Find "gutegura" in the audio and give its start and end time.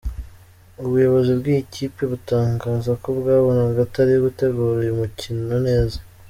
4.25-4.71